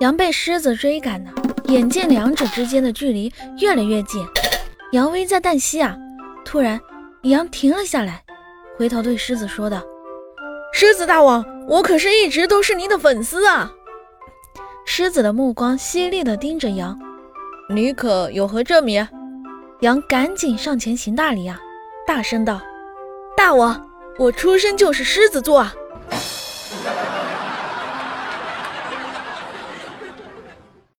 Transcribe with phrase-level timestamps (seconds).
[0.00, 1.30] 羊被狮子追赶呢，
[1.68, 4.22] 眼见两者之间的距离越来越近，
[4.92, 5.96] 羊危在旦夕啊！
[6.44, 6.78] 突然，
[7.22, 8.22] 羊停了下来，
[8.76, 9.82] 回头对狮子说道
[10.74, 13.72] ：“狮子大王，我可是一直都是您的粉丝啊！”
[14.84, 16.98] 狮子的目光犀利地盯着羊
[17.74, 19.08] ：“你可有何证明？”
[19.80, 21.58] 羊赶紧上前行大礼啊，
[22.06, 22.60] 大声道
[23.34, 23.88] ：“大王，
[24.18, 25.74] 我出生就是狮子座啊！